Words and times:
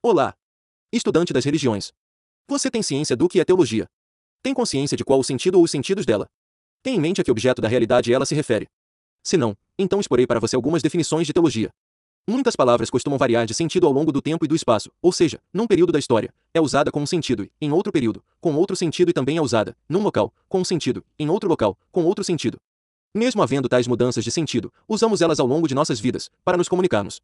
Olá! 0.00 0.32
Estudante 0.92 1.32
das 1.32 1.44
religiões. 1.44 1.90
Você 2.48 2.70
tem 2.70 2.84
ciência 2.84 3.16
do 3.16 3.28
que 3.28 3.40
é 3.40 3.44
teologia? 3.44 3.84
Tem 4.40 4.54
consciência 4.54 4.96
de 4.96 5.04
qual 5.04 5.18
o 5.18 5.24
sentido 5.24 5.56
ou 5.56 5.64
os 5.64 5.72
sentidos 5.72 6.06
dela? 6.06 6.28
Tem 6.84 6.94
em 6.94 7.00
mente 7.00 7.20
a 7.20 7.24
que 7.24 7.32
objeto 7.32 7.60
da 7.60 7.66
realidade 7.66 8.12
ela 8.12 8.24
se 8.24 8.32
refere? 8.32 8.68
Se 9.24 9.36
não, 9.36 9.56
então 9.76 9.98
exporei 9.98 10.24
para 10.24 10.38
você 10.38 10.54
algumas 10.54 10.82
definições 10.82 11.26
de 11.26 11.32
teologia. 11.32 11.70
Muitas 12.30 12.54
palavras 12.54 12.90
costumam 12.90 13.18
variar 13.18 13.44
de 13.44 13.54
sentido 13.54 13.88
ao 13.88 13.92
longo 13.92 14.12
do 14.12 14.22
tempo 14.22 14.44
e 14.44 14.48
do 14.48 14.54
espaço, 14.54 14.88
ou 15.02 15.10
seja, 15.10 15.40
num 15.52 15.66
período 15.66 15.90
da 15.90 15.98
história, 15.98 16.32
é 16.54 16.60
usada 16.60 16.92
com 16.92 17.02
um 17.02 17.06
sentido 17.06 17.42
e, 17.42 17.50
em 17.60 17.72
outro 17.72 17.90
período, 17.90 18.22
com 18.40 18.54
outro 18.54 18.76
sentido 18.76 19.08
e 19.10 19.12
também 19.12 19.36
é 19.36 19.42
usada, 19.42 19.76
num 19.88 20.04
local, 20.04 20.32
com 20.48 20.60
um 20.60 20.64
sentido, 20.64 21.04
em 21.18 21.28
outro 21.28 21.48
local, 21.48 21.76
com 21.90 22.04
outro 22.04 22.22
sentido. 22.22 22.56
Mesmo 23.12 23.42
havendo 23.42 23.68
tais 23.68 23.88
mudanças 23.88 24.22
de 24.22 24.30
sentido, 24.30 24.72
usamos 24.86 25.20
elas 25.20 25.40
ao 25.40 25.46
longo 25.46 25.66
de 25.66 25.74
nossas 25.74 25.98
vidas, 25.98 26.30
para 26.44 26.56
nos 26.56 26.68
comunicarmos. 26.68 27.20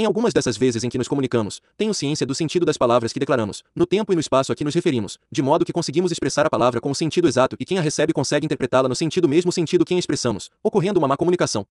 Em 0.00 0.06
algumas 0.06 0.32
dessas 0.32 0.56
vezes 0.56 0.82
em 0.82 0.88
que 0.88 0.96
nos 0.96 1.08
comunicamos, 1.08 1.60
tenho 1.76 1.92
ciência 1.92 2.26
do 2.26 2.34
sentido 2.34 2.64
das 2.64 2.78
palavras 2.78 3.12
que 3.12 3.20
declaramos, 3.20 3.62
no 3.76 3.84
tempo 3.84 4.10
e 4.10 4.16
no 4.16 4.20
espaço 4.22 4.50
a 4.50 4.54
que 4.54 4.64
nos 4.64 4.74
referimos, 4.74 5.18
de 5.30 5.42
modo 5.42 5.62
que 5.62 5.74
conseguimos 5.74 6.10
expressar 6.10 6.46
a 6.46 6.48
palavra 6.48 6.80
com 6.80 6.90
o 6.90 6.94
sentido 6.94 7.28
exato 7.28 7.54
e 7.60 7.66
quem 7.66 7.76
a 7.76 7.82
recebe 7.82 8.10
consegue 8.14 8.46
interpretá-la 8.46 8.88
no 8.88 8.94
sentido 8.94 9.28
mesmo 9.28 9.52
sentido 9.52 9.84
que 9.84 9.92
a 9.92 9.98
expressamos, 9.98 10.48
ocorrendo 10.64 10.98
uma 10.98 11.06
má 11.06 11.18
comunicação. 11.18 11.66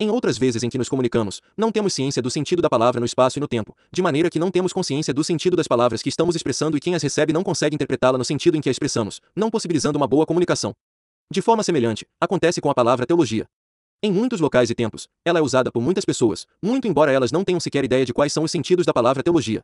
Em 0.00 0.10
outras 0.10 0.36
vezes 0.36 0.64
em 0.64 0.68
que 0.68 0.76
nos 0.76 0.88
comunicamos, 0.88 1.40
não 1.56 1.70
temos 1.70 1.94
ciência 1.94 2.20
do 2.20 2.28
sentido 2.28 2.60
da 2.60 2.68
palavra 2.68 2.98
no 2.98 3.06
espaço 3.06 3.38
e 3.38 3.40
no 3.40 3.46
tempo, 3.46 3.76
de 3.92 4.02
maneira 4.02 4.28
que 4.28 4.40
não 4.40 4.50
temos 4.50 4.72
consciência 4.72 5.14
do 5.14 5.22
sentido 5.22 5.56
das 5.56 5.68
palavras 5.68 6.02
que 6.02 6.08
estamos 6.08 6.34
expressando 6.34 6.76
e 6.76 6.80
quem 6.80 6.96
as 6.96 7.02
recebe 7.04 7.32
não 7.32 7.44
consegue 7.44 7.76
interpretá-la 7.76 8.18
no 8.18 8.24
sentido 8.24 8.56
em 8.56 8.60
que 8.60 8.68
a 8.68 8.72
expressamos, 8.72 9.20
não 9.36 9.50
possibilizando 9.50 9.96
uma 9.96 10.08
boa 10.08 10.26
comunicação. 10.26 10.74
De 11.30 11.40
forma 11.40 11.62
semelhante, 11.62 12.04
acontece 12.20 12.60
com 12.60 12.70
a 12.70 12.74
palavra 12.74 13.06
teologia. 13.06 13.46
Em 14.00 14.12
muitos 14.12 14.38
locais 14.38 14.70
e 14.70 14.76
tempos, 14.76 15.08
ela 15.24 15.40
é 15.40 15.42
usada 15.42 15.72
por 15.72 15.82
muitas 15.82 16.04
pessoas, 16.04 16.46
muito 16.62 16.86
embora 16.86 17.10
elas 17.10 17.32
não 17.32 17.42
tenham 17.42 17.58
sequer 17.58 17.84
ideia 17.84 18.06
de 18.06 18.14
quais 18.14 18.32
são 18.32 18.44
os 18.44 18.50
sentidos 18.52 18.86
da 18.86 18.92
palavra 18.92 19.24
teologia. 19.24 19.60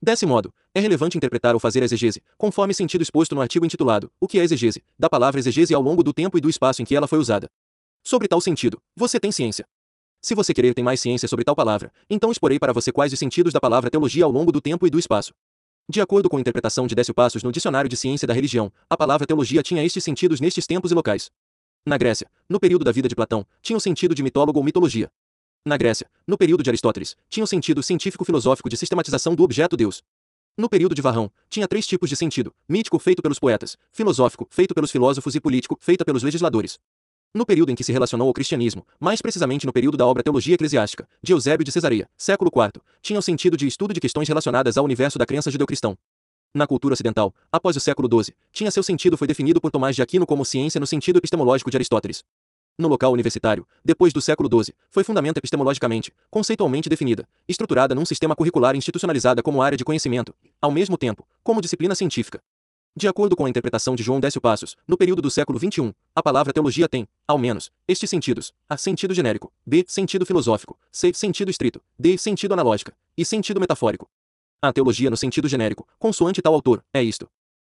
Desse 0.00 0.24
modo, 0.24 0.54
é 0.72 0.78
relevante 0.78 1.16
interpretar 1.16 1.52
ou 1.52 1.58
fazer 1.58 1.82
exegese, 1.82 2.22
conforme 2.38 2.72
sentido 2.72 3.02
exposto 3.02 3.34
no 3.34 3.40
artigo 3.40 3.66
intitulado 3.66 4.08
O 4.20 4.28
que 4.28 4.38
é 4.38 4.44
exegese, 4.44 4.84
da 4.96 5.10
palavra 5.10 5.40
exegese 5.40 5.74
ao 5.74 5.82
longo 5.82 6.04
do 6.04 6.12
tempo 6.12 6.38
e 6.38 6.40
do 6.40 6.48
espaço 6.48 6.80
em 6.80 6.84
que 6.84 6.94
ela 6.94 7.08
foi 7.08 7.18
usada. 7.18 7.50
Sobre 8.04 8.28
tal 8.28 8.40
sentido, 8.40 8.80
você 8.94 9.18
tem 9.18 9.32
ciência. 9.32 9.66
Se 10.20 10.32
você 10.36 10.54
querer 10.54 10.74
ter 10.74 10.82
mais 10.84 11.00
ciência 11.00 11.26
sobre 11.26 11.44
tal 11.44 11.56
palavra, 11.56 11.92
então 12.08 12.30
exporei 12.30 12.60
para 12.60 12.72
você 12.72 12.92
quais 12.92 13.12
os 13.12 13.18
sentidos 13.18 13.52
da 13.52 13.60
palavra 13.60 13.90
teologia 13.90 14.24
ao 14.24 14.30
longo 14.30 14.52
do 14.52 14.60
tempo 14.60 14.86
e 14.86 14.90
do 14.90 14.98
espaço. 14.98 15.34
De 15.88 16.00
acordo 16.00 16.28
com 16.28 16.36
a 16.36 16.40
interpretação 16.40 16.86
de 16.86 16.94
Décio 16.94 17.12
Passos 17.12 17.42
no 17.42 17.50
Dicionário 17.50 17.90
de 17.90 17.96
Ciência 17.96 18.28
da 18.28 18.32
Religião, 18.32 18.72
a 18.88 18.96
palavra 18.96 19.26
teologia 19.26 19.60
tinha 19.60 19.84
estes 19.84 20.04
sentidos 20.04 20.40
nestes 20.40 20.68
tempos 20.68 20.92
e 20.92 20.94
locais. 20.94 21.32
Na 21.84 21.98
Grécia, 21.98 22.30
no 22.48 22.60
período 22.60 22.84
da 22.84 22.92
vida 22.92 23.08
de 23.08 23.14
Platão, 23.14 23.44
tinha 23.60 23.76
o 23.76 23.80
sentido 23.80 24.14
de 24.14 24.22
mitólogo 24.22 24.56
ou 24.56 24.64
mitologia. 24.64 25.10
Na 25.66 25.76
Grécia, 25.76 26.08
no 26.24 26.38
período 26.38 26.62
de 26.62 26.70
Aristóteles, 26.70 27.16
tinha 27.28 27.42
o 27.42 27.46
sentido 27.46 27.82
científico-filosófico 27.82 28.68
de 28.68 28.76
sistematização 28.76 29.34
do 29.34 29.42
objeto 29.42 29.76
Deus. 29.76 30.00
No 30.56 30.68
período 30.68 30.94
de 30.94 31.02
Varrão, 31.02 31.28
tinha 31.50 31.66
três 31.66 31.84
tipos 31.84 32.08
de 32.08 32.14
sentido: 32.14 32.54
mítico 32.68 33.00
feito 33.00 33.20
pelos 33.20 33.40
poetas, 33.40 33.76
filosófico 33.90 34.46
feito 34.48 34.74
pelos 34.74 34.92
filósofos 34.92 35.34
e 35.34 35.40
político 35.40 35.76
feita 35.80 36.04
pelos 36.04 36.22
legisladores. 36.22 36.78
No 37.34 37.44
período 37.44 37.72
em 37.72 37.74
que 37.74 37.82
se 37.82 37.90
relacionou 37.90 38.28
ao 38.28 38.34
cristianismo, 38.34 38.86
mais 39.00 39.20
precisamente 39.20 39.66
no 39.66 39.72
período 39.72 39.96
da 39.96 40.06
obra 40.06 40.22
Teologia 40.22 40.54
Eclesiástica, 40.54 41.08
de 41.20 41.32
Eusébio 41.32 41.64
de 41.64 41.72
Cesareia, 41.72 42.08
século 42.16 42.50
IV, 42.54 42.80
tinha 43.00 43.18
o 43.18 43.22
sentido 43.22 43.56
de 43.56 43.66
estudo 43.66 43.92
de 43.92 44.00
questões 44.00 44.28
relacionadas 44.28 44.76
ao 44.76 44.84
universo 44.84 45.18
da 45.18 45.26
crença 45.26 45.50
judeu-cristão. 45.50 45.96
Na 46.54 46.66
cultura 46.66 46.92
ocidental, 46.92 47.34
após 47.50 47.76
o 47.76 47.80
século 47.80 48.06
XII, 48.22 48.34
tinha 48.52 48.70
seu 48.70 48.82
sentido 48.82 49.16
foi 49.16 49.26
definido 49.26 49.58
por 49.58 49.70
Tomás 49.70 49.96
de 49.96 50.02
Aquino 50.02 50.26
como 50.26 50.44
ciência 50.44 50.78
no 50.78 50.86
sentido 50.86 51.16
epistemológico 51.16 51.70
de 51.70 51.78
Aristóteles. 51.78 52.22
No 52.78 52.88
local 52.88 53.10
universitário, 53.10 53.66
depois 53.82 54.12
do 54.12 54.20
século 54.20 54.50
XII, 54.62 54.74
foi 54.90 55.02
fundamento 55.02 55.38
epistemologicamente, 55.38 56.12
conceitualmente 56.30 56.90
definida, 56.90 57.26
estruturada 57.48 57.94
num 57.94 58.04
sistema 58.04 58.36
curricular 58.36 58.76
institucionalizada 58.76 59.42
como 59.42 59.62
área 59.62 59.78
de 59.78 59.84
conhecimento, 59.84 60.34
ao 60.60 60.70
mesmo 60.70 60.98
tempo, 60.98 61.26
como 61.42 61.62
disciplina 61.62 61.94
científica. 61.94 62.38
De 62.94 63.08
acordo 63.08 63.34
com 63.34 63.46
a 63.46 63.48
interpretação 63.48 63.94
de 63.96 64.02
João 64.02 64.20
Décio 64.20 64.38
Passos, 64.38 64.76
no 64.86 64.98
período 64.98 65.22
do 65.22 65.30
século 65.30 65.58
XXI, 65.58 65.94
a 66.14 66.22
palavra 66.22 66.52
teologia 66.52 66.86
tem, 66.86 67.08
ao 67.26 67.38
menos, 67.38 67.70
estes 67.88 68.10
sentidos: 68.10 68.52
a 68.68 68.76
sentido 68.76 69.14
genérico, 69.14 69.50
b 69.64 69.86
sentido 69.88 70.26
filosófico, 70.26 70.78
c 70.90 71.14
sentido 71.14 71.50
estrito, 71.50 71.80
d 71.98 72.18
sentido 72.18 72.52
analógica 72.52 72.92
e 73.16 73.24
sentido 73.24 73.58
metafórico. 73.58 74.10
A 74.64 74.72
teologia 74.72 75.10
no 75.10 75.16
sentido 75.16 75.48
genérico, 75.48 75.84
consoante 75.98 76.40
tal 76.40 76.54
autor, 76.54 76.84
é 76.94 77.02
isto. 77.02 77.28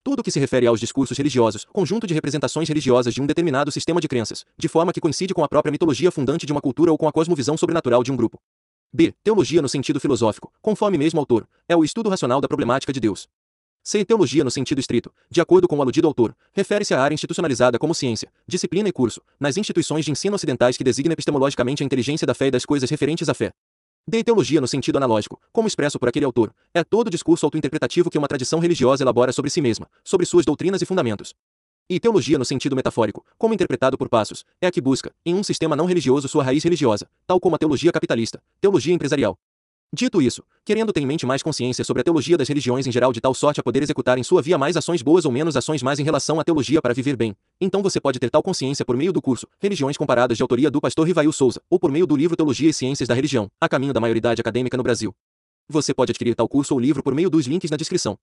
Tudo 0.02 0.18
o 0.18 0.22
que 0.24 0.32
se 0.32 0.40
refere 0.40 0.66
aos 0.66 0.80
discursos 0.80 1.16
religiosos, 1.16 1.64
conjunto 1.66 2.08
de 2.08 2.12
representações 2.12 2.68
religiosas 2.68 3.14
de 3.14 3.22
um 3.22 3.26
determinado 3.26 3.70
sistema 3.70 4.00
de 4.00 4.08
crenças, 4.08 4.44
de 4.58 4.66
forma 4.66 4.92
que 4.92 5.00
coincide 5.00 5.32
com 5.32 5.44
a 5.44 5.48
própria 5.48 5.70
mitologia 5.70 6.10
fundante 6.10 6.44
de 6.44 6.50
uma 6.50 6.60
cultura 6.60 6.90
ou 6.90 6.98
com 6.98 7.06
a 7.06 7.12
cosmovisão 7.12 7.56
sobrenatural 7.56 8.02
de 8.02 8.10
um 8.10 8.16
grupo. 8.16 8.36
B. 8.92 9.14
Teologia 9.22 9.62
no 9.62 9.68
sentido 9.68 10.00
filosófico, 10.00 10.52
conforme 10.60 10.98
mesmo 10.98 11.20
autor, 11.20 11.46
é 11.68 11.76
o 11.76 11.84
estudo 11.84 12.10
racional 12.10 12.40
da 12.40 12.48
problemática 12.48 12.92
de 12.92 12.98
Deus. 12.98 13.28
C. 13.84 14.04
Teologia 14.04 14.42
no 14.42 14.50
sentido 14.50 14.80
estrito, 14.80 15.12
de 15.30 15.40
acordo 15.40 15.68
com 15.68 15.76
o 15.76 15.82
aludido 15.82 16.08
autor, 16.08 16.36
refere-se 16.52 16.94
à 16.94 17.00
área 17.00 17.14
institucionalizada 17.14 17.78
como 17.78 17.94
ciência, 17.94 18.28
disciplina 18.44 18.88
e 18.88 18.92
curso, 18.92 19.22
nas 19.38 19.56
instituições 19.56 20.04
de 20.04 20.10
ensino 20.10 20.34
ocidentais 20.34 20.76
que 20.76 20.82
designa 20.82 21.12
epistemologicamente 21.12 21.84
a 21.84 21.86
inteligência 21.86 22.26
da 22.26 22.34
fé 22.34 22.48
e 22.48 22.50
das 22.50 22.64
coisas 22.64 22.90
referentes 22.90 23.28
à 23.28 23.34
fé. 23.34 23.52
De 24.06 24.24
teologia 24.24 24.60
no 24.60 24.66
sentido 24.66 24.96
analógico, 24.96 25.40
como 25.52 25.68
expresso 25.68 25.96
por 25.96 26.08
aquele 26.08 26.24
autor, 26.24 26.52
é 26.74 26.82
todo 26.82 27.08
discurso 27.08 27.46
autointerpretativo 27.46 28.10
que 28.10 28.18
uma 28.18 28.26
tradição 28.26 28.58
religiosa 28.58 29.04
elabora 29.04 29.32
sobre 29.32 29.48
si 29.48 29.60
mesma, 29.60 29.88
sobre 30.02 30.26
suas 30.26 30.44
doutrinas 30.44 30.82
e 30.82 30.86
fundamentos. 30.86 31.34
E 31.88 32.00
teologia 32.00 32.36
no 32.36 32.44
sentido 32.44 32.74
metafórico, 32.74 33.24
como 33.38 33.54
interpretado 33.54 33.96
por 33.96 34.08
Passos, 34.08 34.44
é 34.60 34.66
a 34.66 34.72
que 34.72 34.80
busca, 34.80 35.12
em 35.24 35.36
um 35.36 35.44
sistema 35.44 35.76
não 35.76 35.86
religioso 35.86 36.26
sua 36.26 36.42
raiz 36.42 36.64
religiosa, 36.64 37.06
tal 37.28 37.38
como 37.38 37.54
a 37.54 37.58
teologia 37.58 37.92
capitalista, 37.92 38.42
teologia 38.60 38.92
empresarial, 38.92 39.38
Dito 39.94 40.22
isso, 40.22 40.42
querendo 40.64 40.90
ter 40.90 41.02
em 41.02 41.06
mente 41.06 41.26
mais 41.26 41.42
consciência 41.42 41.84
sobre 41.84 42.00
a 42.00 42.04
teologia 42.04 42.38
das 42.38 42.48
religiões 42.48 42.86
em 42.86 42.90
geral 42.90 43.12
de 43.12 43.20
tal 43.20 43.34
sorte 43.34 43.60
a 43.60 43.62
poder 43.62 43.82
executar 43.82 44.16
em 44.16 44.22
sua 44.22 44.40
via 44.40 44.56
mais 44.56 44.74
ações 44.74 45.02
boas 45.02 45.26
ou 45.26 45.30
menos 45.30 45.54
ações 45.54 45.82
mais 45.82 45.98
em 45.98 46.02
relação 46.02 46.40
à 46.40 46.44
teologia 46.44 46.80
para 46.80 46.94
viver 46.94 47.14
bem, 47.14 47.36
então 47.60 47.82
você 47.82 48.00
pode 48.00 48.18
ter 48.18 48.30
tal 48.30 48.42
consciência 48.42 48.86
por 48.86 48.96
meio 48.96 49.12
do 49.12 49.20
curso 49.20 49.46
Religiões 49.60 49.98
Comparadas 49.98 50.38
de 50.38 50.42
autoria 50.42 50.70
do 50.70 50.80
pastor 50.80 51.06
Rivail 51.06 51.30
Souza, 51.30 51.60
ou 51.68 51.78
por 51.78 51.92
meio 51.92 52.06
do 52.06 52.16
livro 52.16 52.34
Teologia 52.34 52.70
e 52.70 52.72
Ciências 52.72 53.06
da 53.06 53.14
Religião, 53.14 53.50
a 53.60 53.68
caminho 53.68 53.92
da 53.92 54.00
maioridade 54.00 54.40
acadêmica 54.40 54.78
no 54.78 54.82
Brasil. 54.82 55.14
Você 55.68 55.92
pode 55.92 56.10
adquirir 56.12 56.34
tal 56.34 56.48
curso 56.48 56.72
ou 56.72 56.80
livro 56.80 57.02
por 57.02 57.14
meio 57.14 57.28
dos 57.28 57.46
links 57.46 57.70
na 57.70 57.76
descrição. 57.76 58.16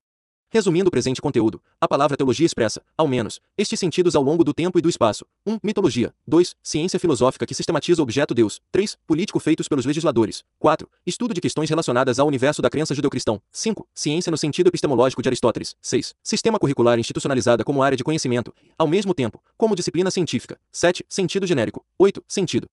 Resumindo 0.52 0.88
o 0.88 0.92
presente 0.92 1.22
conteúdo, 1.22 1.62
a 1.80 1.88
palavra 1.88 2.18
teologia 2.18 2.46
expressa, 2.46 2.82
ao 2.98 3.08
menos, 3.08 3.40
estes 3.56 3.80
sentidos 3.80 4.16
ao 4.16 4.24
longo 4.24 4.44
do 4.44 4.52
tempo 4.52 4.80
e 4.80 4.82
do 4.82 4.90
espaço. 4.90 5.24
1. 5.46 5.54
Um, 5.54 5.60
mitologia. 5.62 6.12
2. 6.28 6.56
Ciência 6.64 7.00
filosófica 7.00 7.46
que 7.46 7.54
sistematiza 7.54 8.02
o 8.02 8.04
objeto 8.04 8.34
Deus. 8.34 8.60
3. 8.72 8.98
Político 9.06 9.40
feitos 9.40 9.68
pelos 9.68 9.86
legisladores. 9.86 10.44
4. 10.58 10.90
Estudo 11.06 11.36
de 11.36 11.42
questões 11.42 11.70
relacionadas 11.70 12.18
ao 12.18 12.26
universo 12.26 12.64
da 12.64 12.70
crença 12.70 12.96
judeu-cristão. 12.96 13.40
5. 13.52 13.88
Ciência 13.94 14.32
no 14.32 14.38
sentido 14.40 14.70
epistemológico 14.70 15.22
de 15.22 15.30
Aristóteles. 15.30 15.76
6. 15.84 16.16
Sistema 16.24 16.58
curricular 16.58 16.98
institucionalizada 16.98 17.64
como 17.64 17.84
área 17.84 17.96
de 17.96 18.04
conhecimento, 18.04 18.52
ao 18.76 18.88
mesmo 18.88 19.14
tempo, 19.14 19.40
como 19.56 19.76
disciplina 19.76 20.10
científica. 20.10 20.60
7. 20.72 21.06
Sentido 21.08 21.46
genérico. 21.46 21.86
8. 22.00 22.24
Sentido 22.28 22.68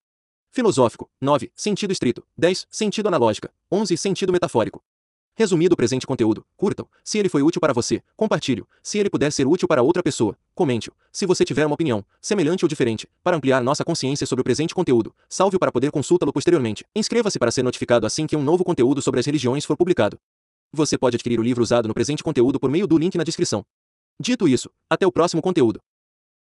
filosófico. 0.51 1.11
9. 1.21 1.53
Sentido 1.55 1.93
estrito. 1.93 2.25
10. 2.39 2.69
Sentido 2.71 3.09
analógica. 3.09 3.51
11. 3.71 3.95
Sentido 3.99 4.33
metafórico. 4.33 4.83
Resumido 5.39 5.75
o 5.75 5.77
presente 5.77 6.07
conteúdo, 6.07 6.47
curtam. 6.57 6.89
Se 7.05 7.19
ele 7.19 7.29
foi 7.29 7.43
útil 7.43 7.61
para 7.61 7.75
você, 7.75 8.03
compartilhe-o. 8.17 8.67
Se 8.83 8.97
ele 8.97 9.11
puder 9.11 9.31
ser 9.31 9.47
útil 9.47 9.69
para 9.69 9.83
outra 9.83 10.03
pessoa, 10.03 10.35
comente-o. 10.55 10.95
Se 11.13 11.27
você 11.27 11.45
tiver 11.45 11.67
uma 11.67 11.75
opinião, 11.75 12.03
semelhante 12.23 12.65
ou 12.65 12.69
diferente, 12.71 13.07
para 13.23 13.37
ampliar 13.37 13.63
nossa 13.63 13.85
consciência 13.85 14.27
sobre 14.27 14.41
o 14.41 14.45
presente 14.45 14.75
conteúdo, 14.75 15.15
salve-o 15.29 15.61
para 15.61 15.71
poder 15.71 15.91
consultá-lo 15.91 16.33
posteriormente. 16.33 16.87
Inscreva-se 16.97 17.39
para 17.39 17.51
ser 17.51 17.63
notificado 17.63 18.07
assim 18.07 18.27
que 18.27 18.35
um 18.35 18.43
novo 18.43 18.65
conteúdo 18.65 19.03
sobre 19.03 19.21
as 19.21 19.27
religiões 19.27 19.67
for 19.67 19.77
publicado. 19.77 20.19
Você 20.73 20.97
pode 20.97 21.17
adquirir 21.17 21.39
o 21.39 21.43
livro 21.43 21.63
usado 21.63 21.87
no 21.87 21.93
presente 21.93 22.25
conteúdo 22.25 22.59
por 22.59 22.71
meio 22.71 22.87
do 22.87 22.97
link 22.97 23.19
na 23.19 23.25
descrição. 23.25 23.63
Dito 24.19 24.49
isso, 24.49 24.71
até 24.89 25.07
o 25.07 25.13
próximo 25.13 25.43
conteúdo. 25.43 25.83